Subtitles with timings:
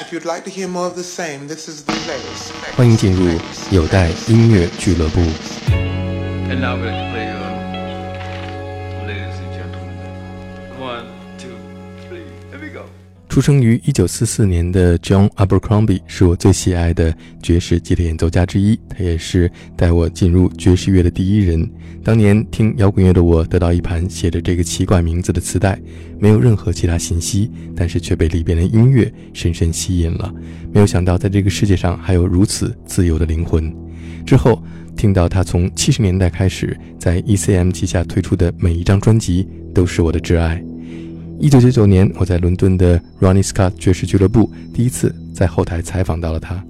[0.00, 2.52] If you'd like to hear more of the same, this is the place.
[2.76, 3.38] 欢迎进入
[3.70, 5.20] 有待音乐俱乐部。
[6.48, 7.43] And now we're gonna play,
[13.35, 17.13] 出生于1944年的 John Abercrombie 是我最喜爱的
[17.43, 21.69] 爵士吉他演奏家之一，他也是带我进入爵士乐的第一人。
[22.01, 25.77] 当年听摇滚乐的我得到一盘写着这个奇怪名字的磁带，
[26.17, 30.33] 没有任何其他信息，但是却被里边的音乐深深吸引了。
[30.71, 33.69] 没有想到在这个世界上还有如此自由的灵魂。
[34.25, 34.63] 之后
[34.95, 40.63] 听到他从70年代开始在 ECM 旗下推出的每一张专辑都是我的挚爱。
[41.37, 46.63] 一九九九年，我在伦敦的 Ronnie Scott 爵士俱乐部第一次在后台采访到了他。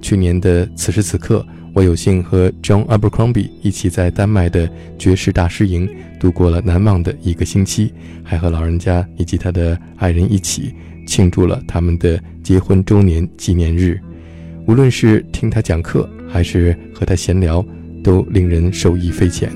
[0.00, 5.88] 去年的此时此刻，我有幸和 John Abercrombie 一起在丹麦的爵士大师营
[6.20, 10.72] 度过了难忘的一个星期，还和老人家以及他的爱人一起
[11.06, 13.98] 庆祝了他们的结婚周年纪念日。
[14.66, 17.64] 无论是听他讲课，还是和他闲聊，
[18.04, 19.50] 都令人受益匪浅。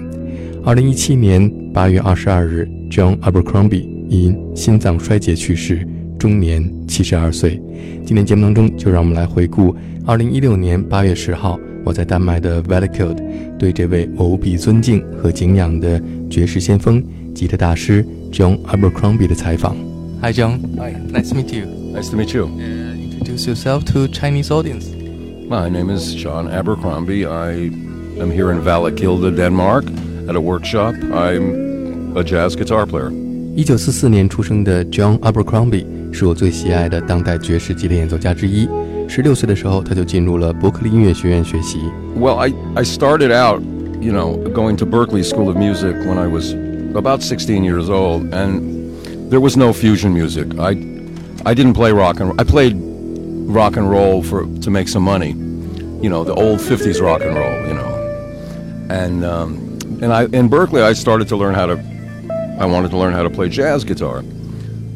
[0.65, 5.87] 二零一七年八月二十二日，John Abercrombie 因心脏衰竭去世，
[6.19, 7.61] 终年七十二岁。
[8.05, 13.23] 今天节目当中，就让我们来回顾二零一六年八月十号，我在丹麦的 v a l i c o d
[13.59, 17.03] 对这位我无比尊敬和敬仰的爵士先锋、
[17.35, 19.77] 吉他大师 John Abercrombie 的采访。
[20.23, 20.95] Hi John, Hi.
[21.13, 21.67] nice to meet you.
[21.93, 22.47] Nice to meet you.
[22.47, 24.87] Uh, introduce yourself to Chinese audience.
[25.49, 27.27] My name is John Abercrombie.
[27.27, 27.71] I
[28.21, 29.85] am here in Vallakilde, Denmark,
[30.29, 30.95] at a workshop.
[31.13, 33.13] I'm a jazz guitar player.
[33.57, 38.69] 一九四四年出生的 John Abercrombie 是我最喜爱的当代爵士级的演奏家之一。
[39.09, 41.79] 十六岁的时候，他就进入了伯克利音乐学院学习。
[42.21, 43.63] Well, I I started out,
[44.03, 46.53] you know, going to Berklee School of Music when I was
[46.95, 48.61] about 16 years old, and
[49.31, 50.49] there was no fusion music.
[50.59, 50.77] I
[51.47, 52.77] I didn't play rock and I played
[53.47, 55.35] rock and roll for to make some money,
[56.03, 57.89] you know, the old 50s rock and roll, you know,
[58.91, 59.57] and um,
[60.03, 61.96] and I in Berklee I started to learn how to
[62.59, 64.25] I wanted to learn how to play jazz guitar.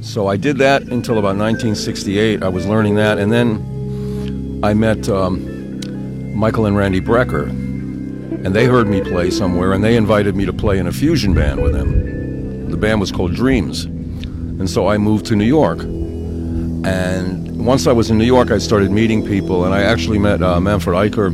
[0.01, 2.43] So I did that until about 1968.
[2.43, 8.65] I was learning that, and then I met um, Michael and Randy Brecker, and they
[8.65, 11.73] heard me play somewhere, and they invited me to play in a fusion band with
[11.73, 12.71] them.
[12.71, 15.81] The band was called Dreams, and so I moved to New York.
[15.81, 20.43] And once I was in New York, I started meeting people, and I actually met
[20.43, 21.29] uh, Manfred Eicher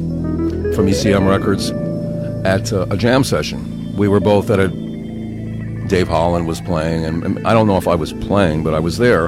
[0.75, 1.71] from ECM Records
[2.45, 3.95] at uh, a jam session.
[3.97, 4.86] We were both at a
[5.89, 8.99] Dave Holland was playing, and, I don't know if I was playing, but I was
[8.99, 9.27] there.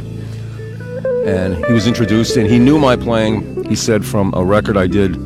[1.24, 3.64] And he was introduced, and he knew my playing.
[3.68, 5.16] He said from a record I did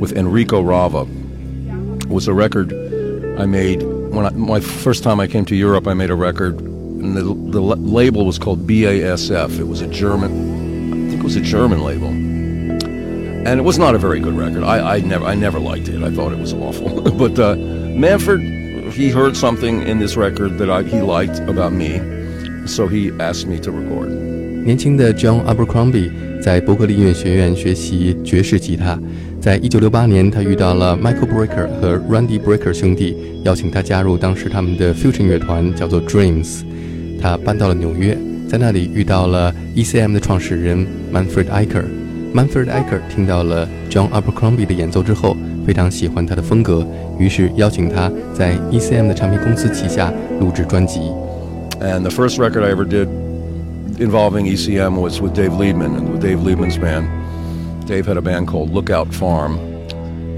[0.00, 1.06] with Enrico Rava.
[2.00, 2.72] It was a record
[3.38, 5.86] I made when I, my first time I came to Europe.
[5.86, 9.58] I made a record, and the, the label was called BASF.
[9.58, 13.94] It was a German, I think it was a German label, and it was not
[13.94, 14.62] a very good record.
[14.64, 16.02] I, I never, I never liked it.
[16.02, 17.02] I thought it was awful.
[17.18, 18.57] but uh, Manfred,
[18.97, 22.01] he heard something in this record that I, he liked about me,
[22.65, 24.09] so he asked me to record.
[24.65, 28.99] 年轻的 John Abercrombie 在伯克利音乐学院学习爵士吉他。
[29.41, 36.61] 在一九六八年，他遇到了 Michael Brecker 和 Randy Brecker 兄弟，邀请他加入当时他们的 fusion 乐团，叫做 Dreams。
[37.21, 45.35] 他搬到了纽约，在那里遇到了 ECM 的创始人 Manfred Eicher。Manfred Eicher 听到了 John Abercrombie 的演奏之后，
[45.67, 46.87] 非常喜欢他的风格，
[47.19, 50.99] 于是邀请他在 ECM 的唱片公司旗下录制专辑。
[51.79, 53.07] And the first record I ever did
[53.99, 57.07] involving ECM was with Dave Liebman and with Dave Liebman's band.
[57.85, 59.59] Dave had a band called Lookout Farm,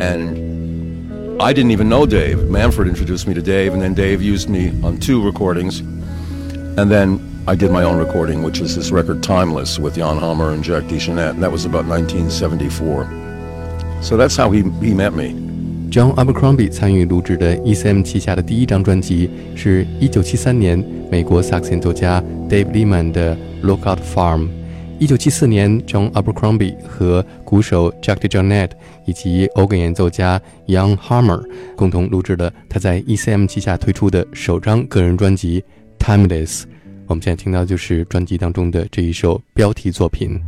[0.02, 2.50] and I didn't even know Dave.
[2.50, 7.20] Manfred introduced me to Dave, and then Dave used me on two recordings, and then
[7.48, 10.84] I did my own recording, which is this record Timeless with Jan Hammer and Jack
[10.86, 14.02] DeChanette, and that was about 1974.
[14.02, 15.34] So that's how he, he met me.
[15.91, 24.49] John Abercrombie 参与录制的 ECM 旗下的第一张专辑是1973年美国萨克斯演奏家 Dave Lehman 的《Lookout Farm》。
[25.01, 28.71] 1974年，John Abercrombie 和鼓手 Jack DeJohnette
[29.05, 31.45] 以及 organ 演奏家 Young Hammer
[31.75, 35.65] 共同录制了他在 ECM 旗下推出的首张个人专辑
[36.05, 36.61] 《Timeless》。
[37.09, 40.41] 我们现在听到就是专辑当中的这一首标题作品。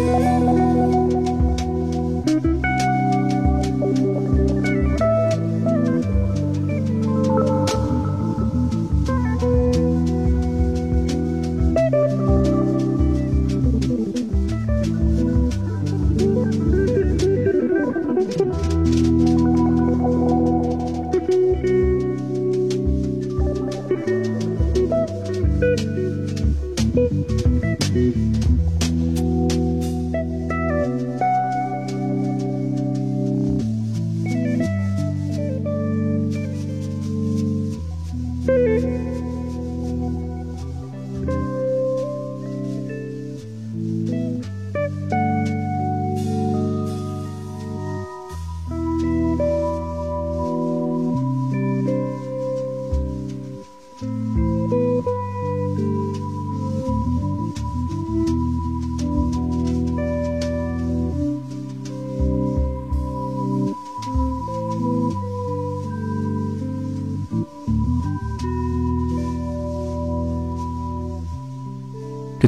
[0.00, 0.39] Música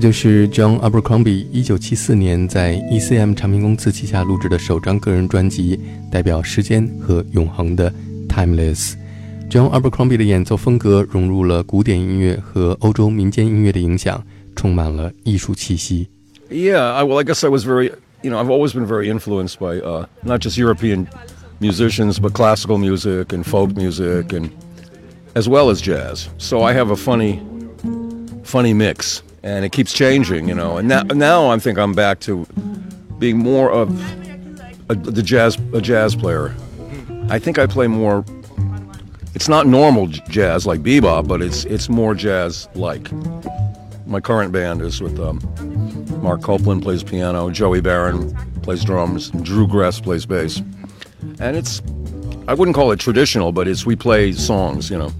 [0.01, 5.79] 就是 John Abercrombie 1974年在 ECM 唱片公司旗下录制的首张个人专辑，
[6.11, 7.91] 代表时间和永恒的
[8.29, 14.23] Timeless。John Abercrombie 的演奏风格融入了古典音乐和欧洲民间音乐的影响，
[14.55, 16.07] 充满了艺术气息。
[16.49, 17.91] Yeah, I, well, I guess I was very,
[18.21, 21.07] you know, I've always been very influenced by uh, not just European
[21.59, 24.49] musicians, but classical music and folk music, and
[25.33, 26.29] as well as jazz.
[26.37, 27.41] So I have a funny,
[28.43, 30.76] funny mix, and it keeps changing, you know.
[30.78, 32.46] And now, now I think I'm back to
[33.18, 33.90] being more of
[34.88, 36.54] a, the jazz, a jazz player.
[37.28, 38.24] I think I play more.
[39.34, 43.10] It's not normal jazz like bebop, but it's it's more jazz like.
[44.06, 45.40] My current band is with um,
[46.22, 50.60] Marc Copland plays piano, Joey Baron plays drums, Drew Gress plays bass,
[51.38, 51.80] and it's
[52.46, 54.90] I wouldn't call it traditional, but it's we play songs.
[54.90, 55.12] You know,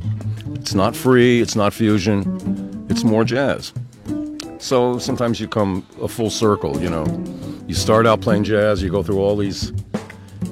[0.55, 3.73] it's not free, it's not fusion, it's more jazz.
[4.63, 6.81] So sometimes you come a full circle.
[6.81, 7.05] You know,
[7.67, 9.73] you start out playing jazz, you go through all these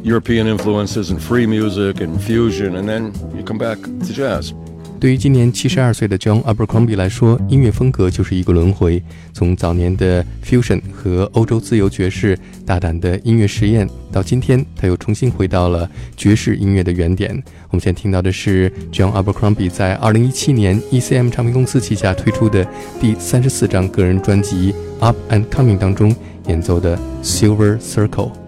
[0.02, 4.52] European influences and free music and fusion, and then you come back to jazz.
[5.00, 9.02] 对于今年七十二岁的 John Abercrombie 来说，音乐风格就是一个轮回。
[9.32, 17.30] 从早年的 fusion 和欧洲自由爵士大胆的音乐实验，到今天他又重新回到了爵士音乐的原点。
[17.70, 22.66] 我们现在听到的是 John Abercrombie 在二零一七年 ECM 唱片公司旗下推出的
[23.00, 26.14] 第三十四张个人专辑《Up and Coming》当中
[26.46, 28.39] 演奏的 Silver Circle。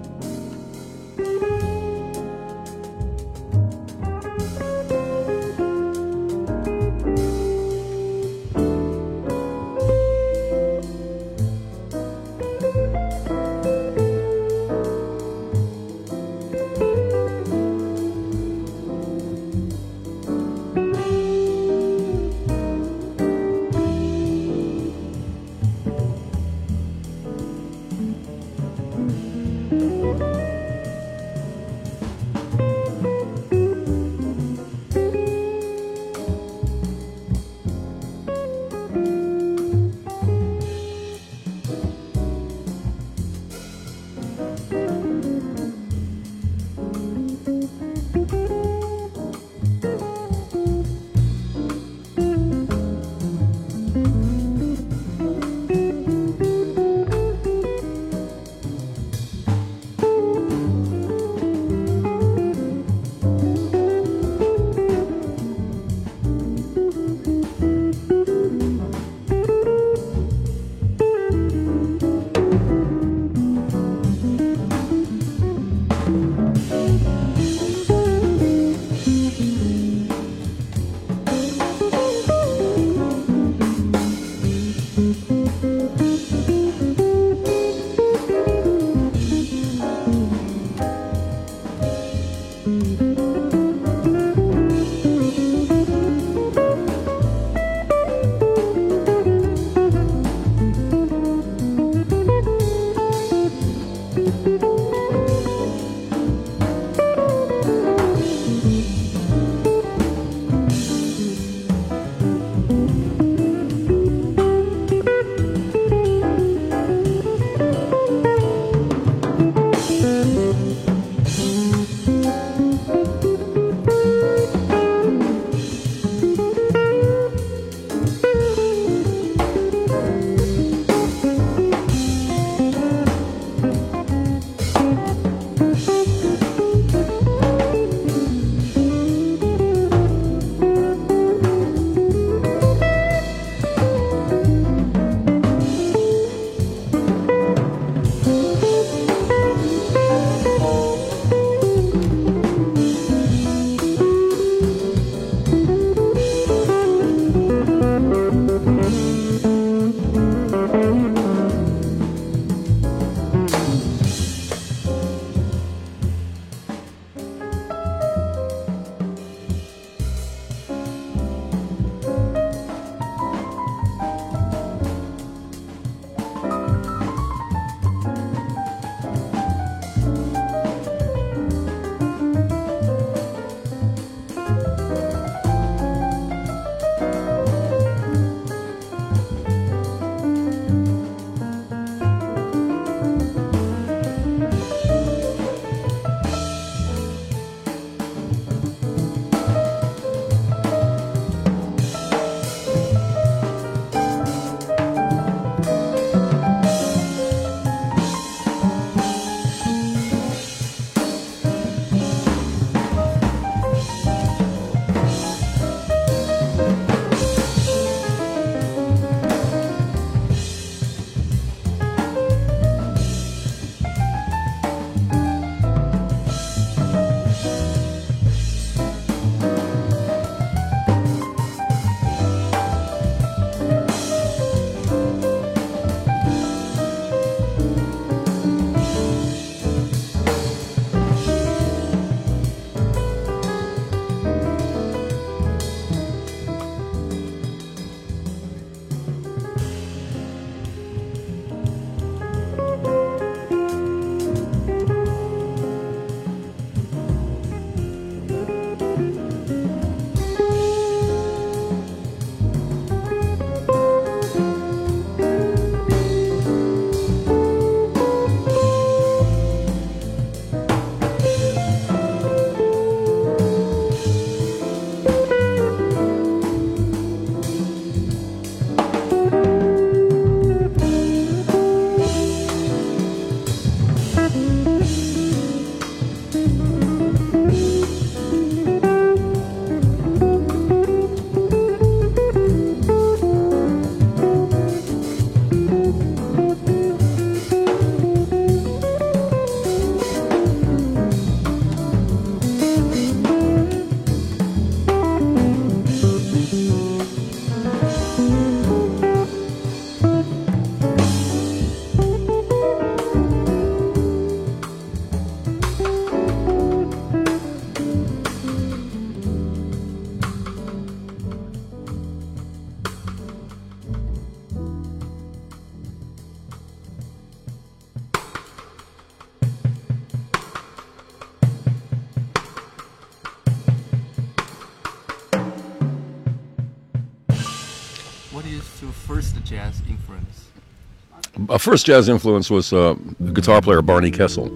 [341.51, 342.95] A first jazz influence was uh,
[343.33, 344.49] guitar player Barney Kessel.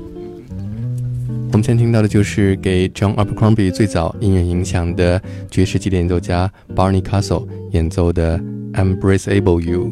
[1.53, 8.39] 我们先听到的就是给 John Abercrombie 最早音乐影响的爵士吉他演奏家 Barney Castle 演奏的《
[8.73, 9.91] Embraceable You》。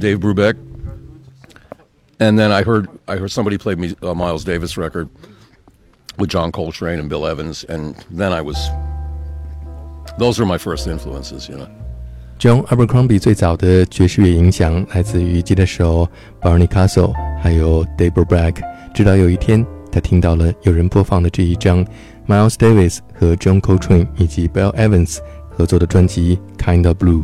[0.00, 0.56] Dave Brubeck,
[2.18, 5.08] and then I heard I heard somebody play me a Miles Davis record
[6.16, 8.56] with John Coltrane and Bill Evans, and then I was.
[10.18, 11.68] Those were my first influences, you know.
[12.38, 16.08] John Abercrombie 最早的爵士乐影响来自于吉他手
[16.40, 18.56] Barney Kessel，还有 Dave Brubeck。
[18.92, 21.86] 直到有一天，他听到了有人播放的这一张
[22.26, 25.18] Miles Davis 和 John Coltrane 以及 Bill Evans
[25.50, 27.22] 合作的专辑《Kind of Blue》。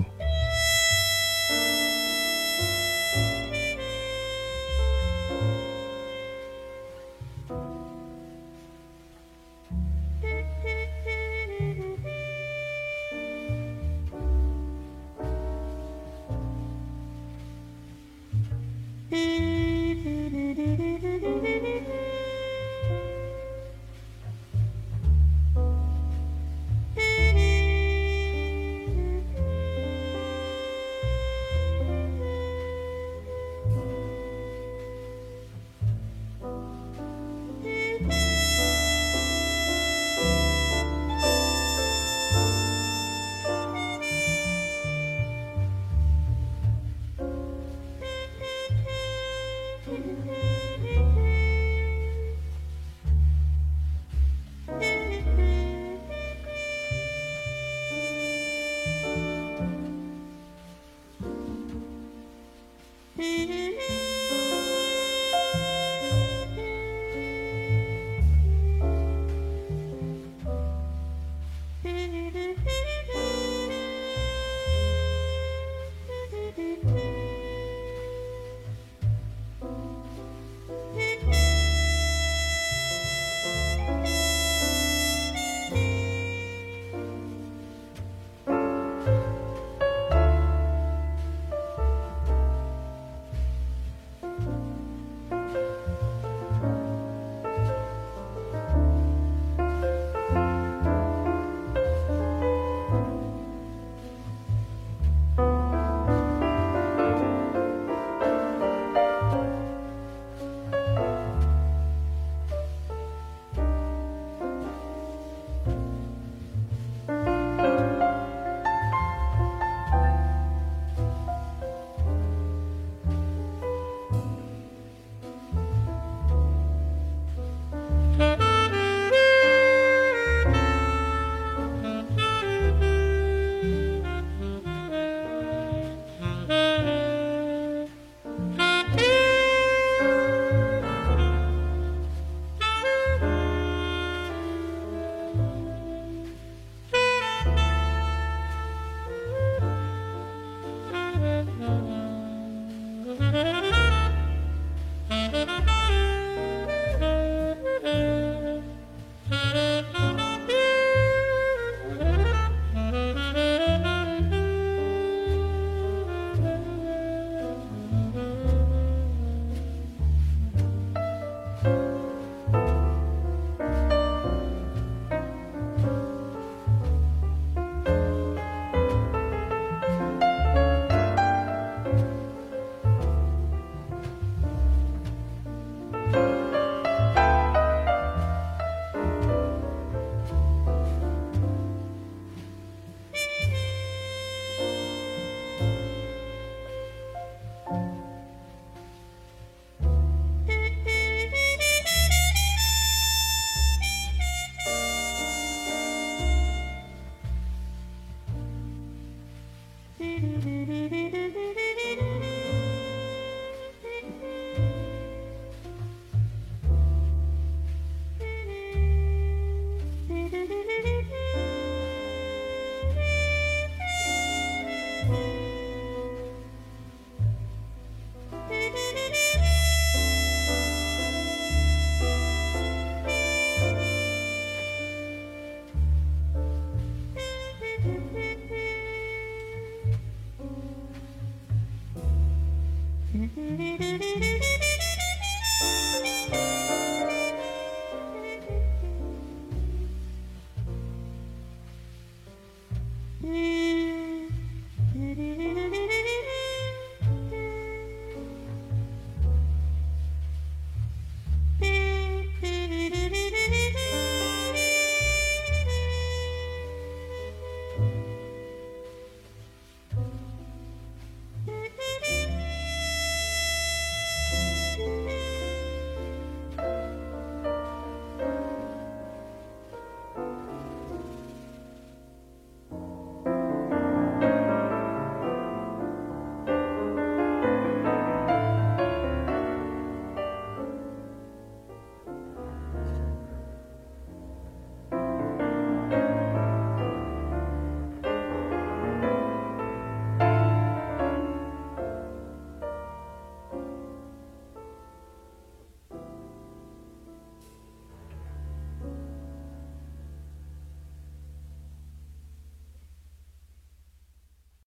[209.99, 210.56] Mm-hmm.